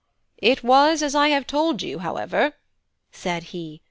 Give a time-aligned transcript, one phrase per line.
[0.39, 2.53] "It was as I have told you, however,"
[3.11, 3.79] said he.